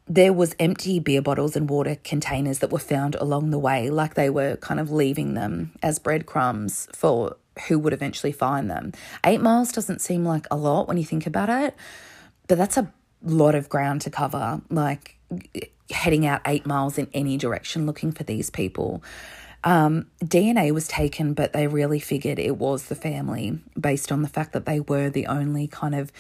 [0.08, 4.16] There was empty beer bottles and water containers that were found along the way, like
[4.16, 7.38] they were kind of leaving them as breadcrumbs for
[7.68, 8.92] who would eventually find them.
[9.24, 11.76] Eight miles doesn't seem like a lot when you think about it,
[12.48, 14.62] but that's a lot of ground to cover.
[14.72, 15.16] Like
[15.92, 19.04] heading out eight miles in any direction looking for these people.
[19.64, 24.30] Um, DNA was taken, but they really figured it was the family based on the
[24.30, 26.12] fact that they were the only kind of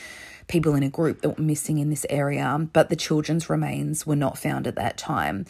[0.47, 2.67] people in a group that were missing in this area.
[2.73, 5.45] But the children's remains were not found at that time.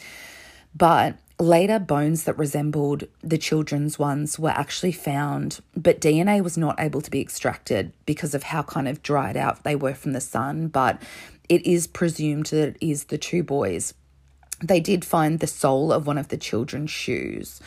[0.74, 6.78] But later, bones that resembled the children's ones were actually found, but DNA was not
[6.78, 10.20] able to be extracted because of how kind of dried out they were from the
[10.20, 10.68] sun.
[10.68, 11.02] But
[11.48, 13.94] it is presumed that it is the two boys
[14.62, 17.60] they did find the sole of one of the children's shoes.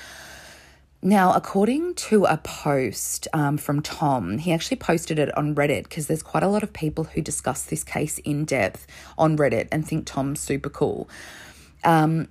[1.05, 6.07] Now, according to a post um, from Tom, he actually posted it on Reddit because
[6.07, 9.85] there's quite a lot of people who discuss this case in depth on Reddit and
[9.85, 11.09] think Tom's super cool.
[11.83, 12.29] Um,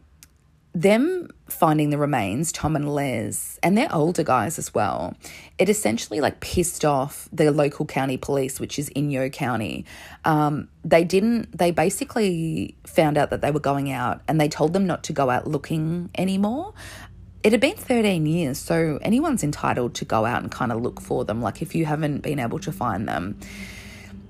[0.74, 5.14] them finding the remains, Tom and Les, and they're older guys as well,
[5.58, 9.84] it essentially like pissed off the local county police, which is Inyo County.
[10.24, 14.72] Um, they didn't, they basically found out that they were going out and they told
[14.72, 16.72] them not to go out looking anymore.
[17.42, 21.00] It had been 13 years, so anyone's entitled to go out and kind of look
[21.00, 23.38] for them, like if you haven't been able to find them.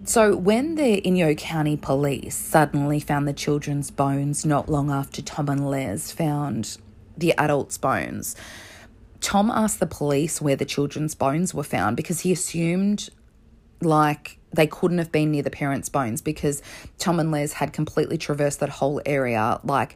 [0.05, 5.49] So, when the Inyo County Police suddenly found the children's bones not long after Tom
[5.49, 6.77] and Les found
[7.17, 8.35] the adults' bones,
[9.21, 13.11] Tom asked the police where the children's bones were found because he assumed
[13.81, 16.62] like they couldn't have been near the parents' bones because
[16.99, 19.95] Tom and Les had completely traversed that whole area, like,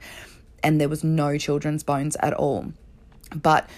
[0.63, 2.73] and there was no children's bones at all.
[3.35, 3.69] But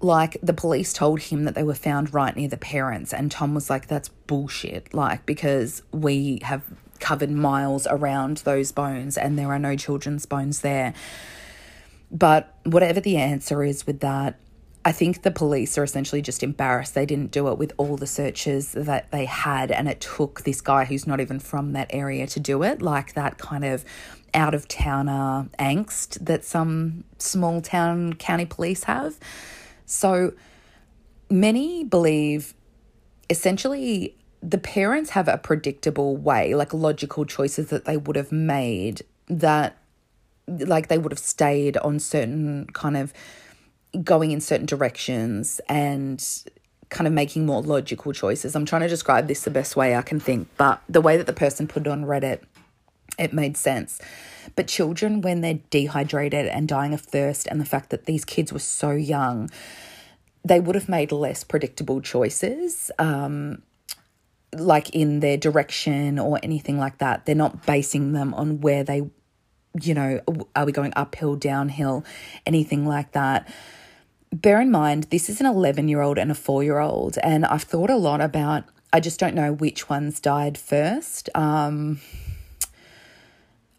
[0.00, 3.54] like the police told him that they were found right near the parents and Tom
[3.54, 6.62] was like that's bullshit like because we have
[7.00, 10.94] covered miles around those bones and there are no children's bones there.
[12.10, 14.38] But whatever the answer is with that
[14.86, 16.94] I think the police are essentially just embarrassed.
[16.94, 20.60] They didn't do it with all the searches that they had and it took this
[20.60, 23.84] guy who's not even from that area to do it like that kind of
[24.34, 29.18] out of towner angst that some small town county police have
[29.86, 30.32] so
[31.30, 32.54] many believe
[33.30, 39.02] essentially the parents have a predictable way, like logical choices that they would have made
[39.28, 39.78] that
[40.46, 43.12] like they would have stayed on certain kind of
[44.02, 46.44] going in certain directions and
[46.90, 48.54] kind of making more logical choices.
[48.54, 51.26] I'm trying to describe this the best way I can think, but the way that
[51.26, 52.40] the person put it on Reddit,
[53.18, 54.00] it made sense.
[54.56, 58.52] But children, when they're dehydrated and dying of thirst, and the fact that these kids
[58.52, 59.50] were so young,
[60.44, 62.90] they would have made less predictable choices.
[62.98, 63.62] Um,
[64.58, 67.26] like in their direction or anything like that.
[67.26, 69.08] They're not basing them on where they,
[69.80, 70.20] you know,
[70.54, 72.04] are we going uphill, downhill,
[72.46, 73.48] anything like that.
[74.32, 77.44] Bear in mind, this is an 11 year old and a four year old, and
[77.46, 81.28] I've thought a lot about, I just don't know which ones died first.
[81.34, 82.00] Um,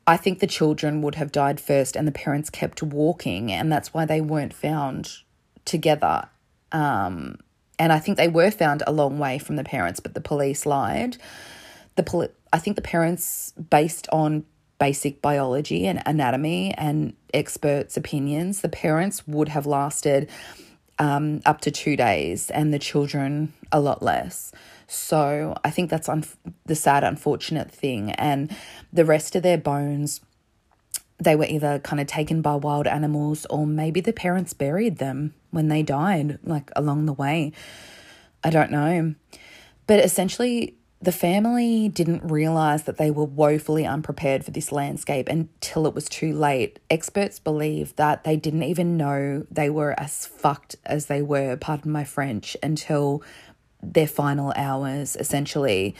[0.07, 3.93] I think the children would have died first and the parents kept walking, and that's
[3.93, 5.17] why they weren't found
[5.65, 6.29] together.
[6.71, 7.37] Um,
[7.79, 10.65] and I think they were found a long way from the parents, but the police
[10.65, 11.17] lied.
[11.95, 14.45] The poli- I think the parents, based on
[14.79, 20.29] basic biology and anatomy and experts' opinions, the parents would have lasted
[20.99, 24.51] um, up to two days, and the children a lot less.
[24.87, 26.25] So I think that's un-
[26.65, 28.11] the sad, unfortunate thing.
[28.11, 28.55] And
[28.93, 30.21] the rest of their bones,
[31.17, 35.33] they were either kind of taken by wild animals or maybe the parents buried them
[35.51, 37.51] when they died, like along the way.
[38.43, 39.15] I don't know.
[39.87, 45.85] But essentially, the family didn't realize that they were woefully unprepared for this landscape until
[45.85, 46.79] it was too late.
[46.89, 51.91] Experts believe that they didn't even know they were as fucked as they were, pardon
[51.91, 53.21] my French, until
[53.81, 55.95] their final hours essentially.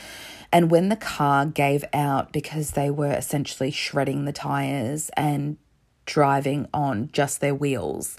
[0.52, 5.58] And when the car gave out because they were essentially shredding the tires and
[6.06, 8.16] driving on just their wheels,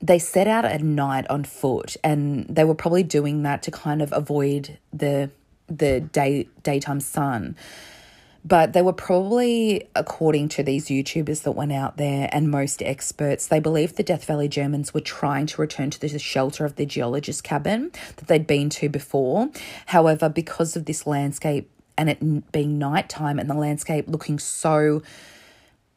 [0.00, 4.00] they set out at night on foot and they were probably doing that to kind
[4.02, 5.30] of avoid the
[5.68, 7.54] the day daytime sun
[8.44, 13.46] but they were probably, according to these YouTubers that went out there and most experts,
[13.46, 16.86] they believed the Death Valley Germans were trying to return to the shelter of the
[16.86, 19.50] geologist cabin that they'd been to before.
[19.86, 25.02] However, because of this landscape and it being nighttime and the landscape looking so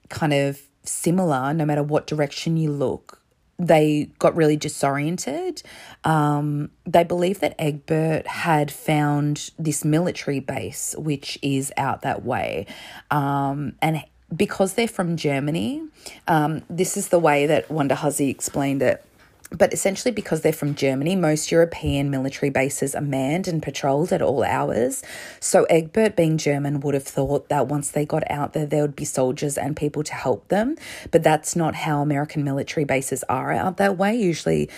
[0.09, 3.20] kind of similar, no matter what direction you look,
[3.61, 5.61] they got really disoriented.
[6.03, 12.65] Um, they believe that Egbert had found this military base, which is out that way.
[13.11, 14.03] Um, and
[14.35, 15.83] because they're from Germany,
[16.27, 19.05] um, this is the way that Wanda Hussey explained it
[19.51, 24.21] but essentially, because they're from Germany, most European military bases are manned and patrolled at
[24.21, 25.03] all hours.
[25.41, 28.95] So, Egbert, being German, would have thought that once they got out there, there would
[28.95, 30.77] be soldiers and people to help them.
[31.11, 34.15] But that's not how American military bases are out that way.
[34.15, 34.69] Usually,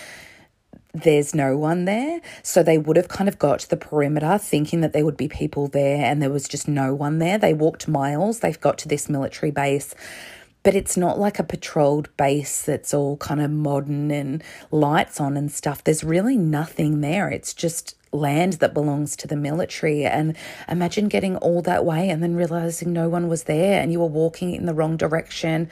[0.92, 2.20] there's no one there.
[2.42, 5.28] So they would have kind of got to the perimeter thinking that there would be
[5.28, 7.38] people there and there was just no one there.
[7.38, 9.94] They walked miles, they've got to this military base
[10.64, 15.36] but it's not like a patrolled base that's all kind of modern and lights on
[15.36, 15.84] and stuff.
[15.84, 17.28] There's really nothing there.
[17.28, 20.06] It's just land that belongs to the military.
[20.06, 20.36] And
[20.66, 24.06] imagine getting all that way and then realizing no one was there and you were
[24.06, 25.68] walking in the wrong direction.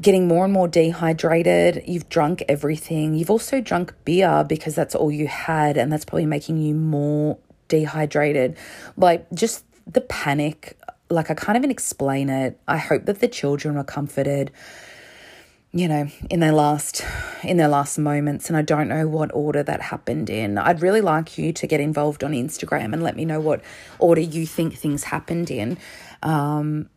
[0.00, 1.82] Getting more and more dehydrated.
[1.88, 3.14] You've drunk everything.
[3.14, 7.38] You've also drunk beer because that's all you had, and that's probably making you more
[7.68, 8.58] dehydrated.
[8.98, 10.78] Like, just the panic
[11.08, 12.58] like I can't even explain it.
[12.66, 14.50] I hope that the children were comforted,
[15.72, 17.04] you know, in their last
[17.44, 20.58] in their last moments and I don't know what order that happened in.
[20.58, 23.62] I'd really like you to get involved on Instagram and let me know what
[23.98, 25.78] order you think things happened in.
[26.22, 26.88] Um,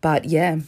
[0.00, 0.58] but yeah.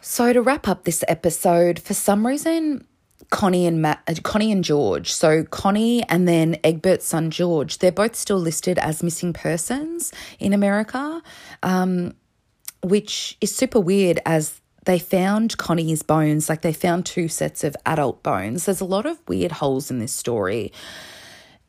[0.00, 2.87] So to wrap up this episode, for some reason
[3.30, 5.12] Connie and Matt, uh, Connie and George.
[5.12, 7.78] So Connie and then Egbert's son George.
[7.78, 11.22] They're both still listed as missing persons in America,
[11.62, 12.14] um,
[12.82, 16.48] which is super weird as they found Connie's bones.
[16.48, 18.64] Like they found two sets of adult bones.
[18.64, 20.72] There's a lot of weird holes in this story.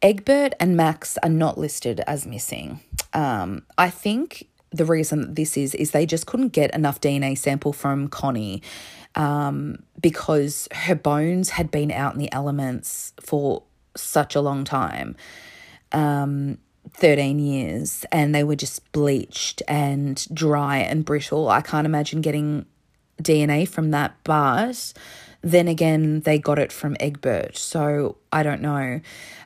[0.01, 2.79] Egbert and Max are not listed as missing.
[3.13, 7.37] Um, I think the reason that this is is they just couldn't get enough DNA
[7.37, 8.61] sample from Connie
[9.19, 13.63] um, because her bones had been out in the elements for
[13.95, 15.13] such a long time
[15.91, 16.57] um,
[16.91, 21.49] 13 years and they were just bleached and dry and brittle.
[21.49, 22.65] I can't imagine getting
[23.21, 24.93] DNA from that, but
[25.41, 29.01] then again, they got it from Egbert, so I don't know.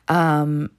[0.06, 0.70] Um,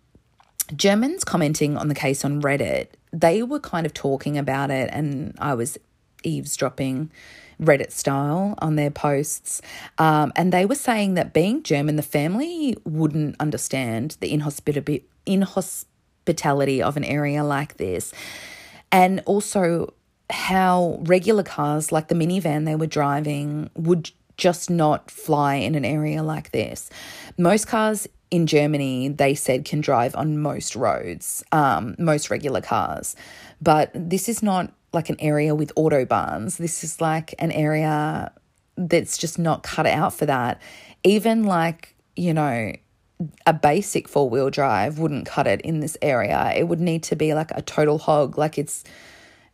[0.74, 5.36] Germans commenting on the case on Reddit, they were kind of talking about it, and
[5.38, 5.78] I was
[6.24, 7.12] eavesdropping
[7.62, 9.62] Reddit style on their posts.
[9.98, 16.82] Um, and they were saying that being German, the family wouldn't understand the inhospitability, inhospitality
[16.82, 18.14] of an area like this.
[18.92, 19.94] And also
[20.30, 25.86] how regular cars like the minivan they were driving would just not fly in an
[25.86, 26.90] area like this.
[27.38, 33.16] Most cars in Germany, they said, can drive on most roads, um, most regular cars.
[33.62, 36.58] But this is not like an area with autobahns.
[36.58, 38.32] This is like an area
[38.78, 40.62] that's just not cut out for that.
[41.04, 42.74] Even like, you know,
[43.46, 46.52] a basic four wheel drive wouldn't cut it in this area.
[46.56, 48.38] It would need to be like a total hog.
[48.38, 48.84] Like it's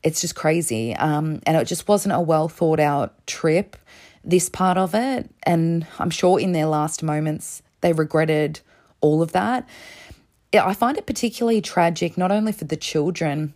[0.04, 0.96] it's just crazy.
[0.96, 3.78] Um, and it just wasn't a well thought out trip,
[4.24, 5.30] this part of it.
[5.44, 8.62] And I'm sure in their last moments they regretted
[9.00, 9.68] all of that.
[10.54, 13.54] I find it particularly tragic, not only for the children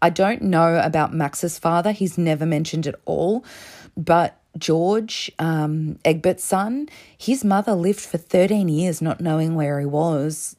[0.00, 1.92] I don't know about Max's father.
[1.92, 3.44] He's never mentioned at all.
[3.96, 9.86] But George, um, Egbert's son, his mother lived for 13 years not knowing where he
[9.86, 10.56] was,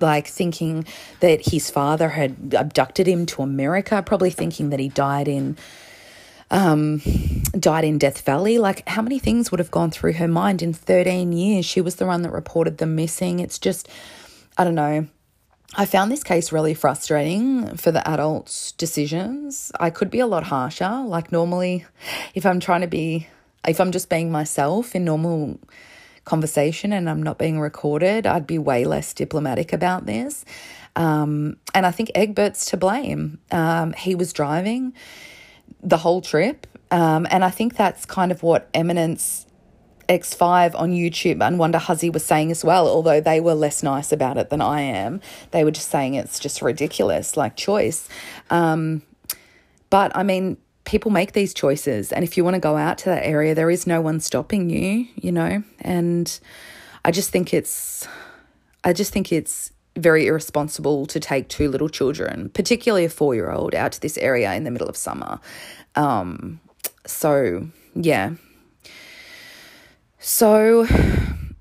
[0.00, 0.86] like thinking
[1.20, 5.56] that his father had abducted him to America, probably thinking that he died in
[6.50, 7.02] um,
[7.58, 8.58] died in Death Valley.
[8.58, 11.66] Like, how many things would have gone through her mind in 13 years?
[11.66, 13.40] She was the one that reported them missing.
[13.40, 13.86] It's just,
[14.56, 15.06] I don't know.
[15.74, 19.70] I found this case really frustrating for the adults' decisions.
[19.78, 21.04] I could be a lot harsher.
[21.06, 21.84] Like, normally,
[22.34, 23.26] if I'm trying to be,
[23.66, 25.60] if I'm just being myself in normal
[26.24, 30.44] conversation and I'm not being recorded, I'd be way less diplomatic about this.
[30.96, 33.38] Um, and I think Egbert's to blame.
[33.50, 34.94] Um, he was driving
[35.82, 36.66] the whole trip.
[36.90, 39.46] Um, and I think that's kind of what Eminence
[40.08, 44.10] X5 on YouTube and Wanda Hussey was saying as well, although they were less nice
[44.10, 45.20] about it than I am.
[45.50, 48.08] They were just saying it's just ridiculous, like choice.
[48.50, 49.02] Um,
[49.90, 52.12] but I mean, people make these choices.
[52.12, 54.70] And if you want to go out to that area, there is no one stopping
[54.70, 55.62] you, you know?
[55.80, 56.40] And
[57.04, 58.08] I just think it's,
[58.84, 63.50] I just think it's very irresponsible to take two little children, particularly a four year
[63.50, 65.40] old, out to this area in the middle of summer.
[65.94, 66.60] Um,
[67.04, 68.32] so, yeah,
[70.18, 70.86] so,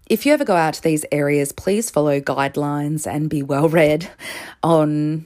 [0.09, 4.09] if you ever go out to these areas, please follow guidelines and be well read
[4.63, 5.25] on,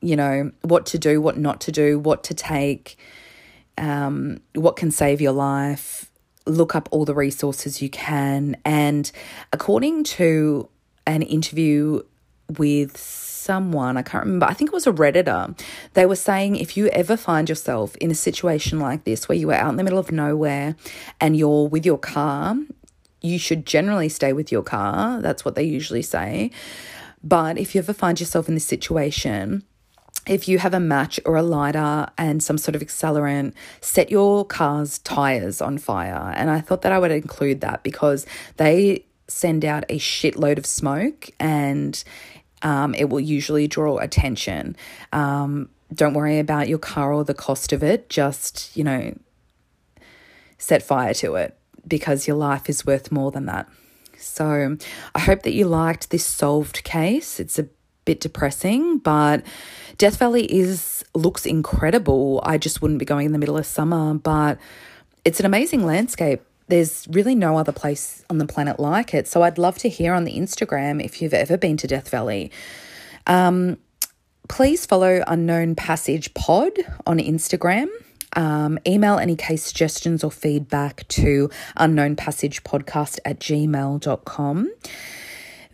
[0.00, 2.96] you know, what to do, what not to do, what to take,
[3.78, 6.10] um, what can save your life.
[6.46, 8.56] look up all the resources you can.
[8.64, 9.12] And
[9.52, 10.68] according to
[11.06, 12.02] an interview
[12.58, 12.96] with
[13.40, 15.58] someone, I can't remember, I think it was a Redditor,
[15.94, 19.50] they were saying if you ever find yourself in a situation like this where you
[19.50, 20.76] are out in the middle of nowhere
[21.20, 22.56] and you're with your car,
[23.22, 25.20] you should generally stay with your car.
[25.20, 26.50] That's what they usually say.
[27.22, 29.64] But if you ever find yourself in this situation,
[30.26, 34.44] if you have a match or a lighter and some sort of accelerant, set your
[34.44, 36.32] car's tires on fire.
[36.36, 38.26] And I thought that I would include that because
[38.56, 42.02] they send out a shitload of smoke and
[42.62, 44.76] um, it will usually draw attention.
[45.12, 48.08] Um, don't worry about your car or the cost of it.
[48.08, 49.16] Just, you know,
[50.58, 51.56] set fire to it
[51.86, 53.68] because your life is worth more than that.
[54.18, 54.76] So
[55.14, 57.40] I hope that you liked this solved case.
[57.40, 57.68] It's a
[58.04, 59.42] bit depressing, but
[59.98, 62.40] Death Valley is looks incredible.
[62.44, 64.58] I just wouldn't be going in the middle of summer, but
[65.24, 66.42] it's an amazing landscape.
[66.70, 69.26] There's really no other place on the planet like it.
[69.26, 72.52] So I'd love to hear on the Instagram if you've ever been to Death Valley.
[73.26, 73.78] Um,
[74.48, 76.70] please follow Unknown Passage Pod
[77.06, 77.88] on Instagram.
[78.36, 84.72] Um, email any case suggestions or feedback to unknownpassagepodcast at gmail.com.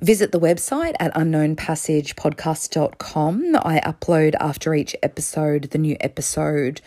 [0.00, 3.56] Visit the website at unknownpassagepodcast.com.
[3.56, 6.80] I upload after each episode the new episode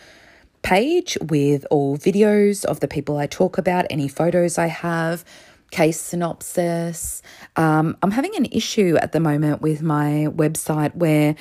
[0.62, 5.24] page with all videos of the people I talk about, any photos I have,
[5.70, 7.22] case synopsis.
[7.56, 11.36] Um, I'm having an issue at the moment with my website where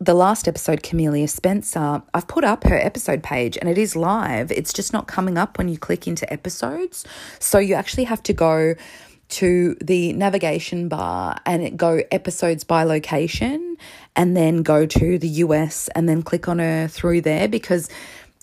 [0.00, 4.50] the last episode, Camellia Spencer, I've put up her episode page and it is live.
[4.50, 7.04] It's just not coming up when you click into episodes.
[7.38, 8.74] So you actually have to go
[9.28, 13.76] to the navigation bar and go episodes by location
[14.14, 17.88] and then go to the US and then click on her through there because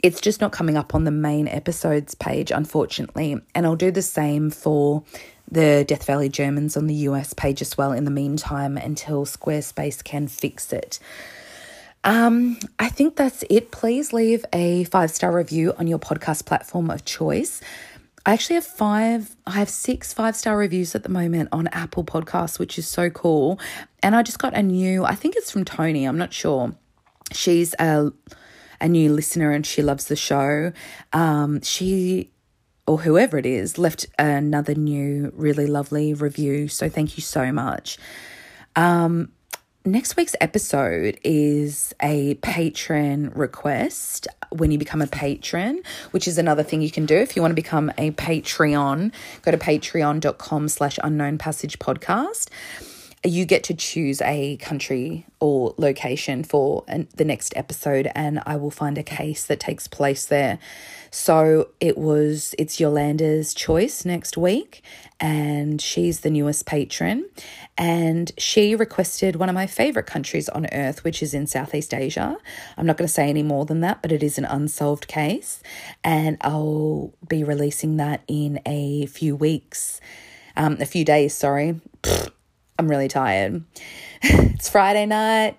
[0.03, 3.37] it's just not coming up on the main episodes page, unfortunately.
[3.55, 5.03] And I'll do the same for
[5.49, 10.03] the Death Valley Germans on the US page as well in the meantime until Squarespace
[10.03, 10.99] can fix it.
[12.03, 13.71] Um, I think that's it.
[13.71, 17.61] Please leave a five star review on your podcast platform of choice.
[18.25, 22.03] I actually have five, I have six five star reviews at the moment on Apple
[22.03, 23.57] Podcasts, which is so cool.
[24.01, 26.73] And I just got a new, I think it's from Tony, I'm not sure.
[27.31, 28.11] She's a,
[28.83, 30.71] a new listener and she loves the show.
[31.13, 32.29] Um, she,
[32.85, 36.67] or whoever it is, left another new, really lovely review.
[36.67, 37.97] So thank you so much.
[38.75, 39.31] Um,
[39.85, 45.81] Next week's episode is a patron request when you become a patron,
[46.11, 47.17] which is another thing you can do.
[47.17, 49.11] If you want to become a Patreon,
[49.41, 52.47] go to patreon.com slash unknown passage podcast.
[53.25, 58.57] You get to choose a country or location for an, the next episode, and I
[58.57, 60.59] will find a case that takes place there.
[61.09, 64.83] So it was, it's Yolanda's choice next week,
[65.21, 67.29] and she's the newest patron.
[67.77, 72.35] And she requested one of my favorite countries on earth, which is in Southeast Asia.
[72.77, 75.61] I'm not going to say any more than that, but it is an unsolved case.
[76.03, 80.01] And I'll be releasing that in a few weeks,
[80.57, 81.79] um, a few days, sorry.
[82.77, 83.63] I'm really tired.
[84.21, 85.57] it's Friday night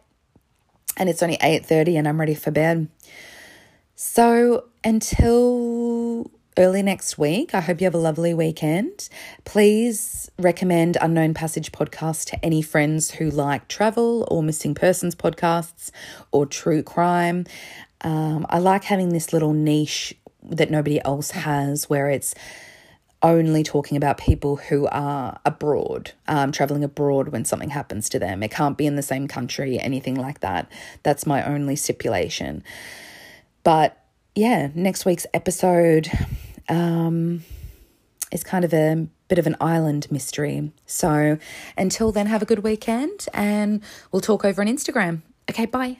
[0.97, 2.89] and it's only 8:30 and I'm ready for bed.
[3.97, 7.55] So, until early next week.
[7.55, 9.09] I hope you have a lovely weekend.
[9.45, 15.91] Please recommend Unknown Passage podcast to any friends who like travel or missing persons podcasts
[16.31, 17.47] or true crime.
[18.03, 22.35] Um, I like having this little niche that nobody else has where it's
[23.25, 28.43] only talking about people who are abroad, um, traveling abroad when something happens to them.
[28.43, 30.71] It can't be in the same country, anything like that.
[31.03, 32.63] That's my only stipulation.
[33.65, 33.99] But
[34.35, 36.11] yeah, next week's episode
[36.69, 37.43] um,
[38.31, 40.71] is kind of a bit of an island mystery.
[40.85, 41.39] So
[41.79, 45.23] until then, have a good weekend and we'll talk over on Instagram.
[45.51, 45.97] Okay, bye.